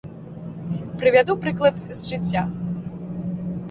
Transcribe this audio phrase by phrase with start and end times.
[1.03, 2.41] Прывяду прыклад з жыцця.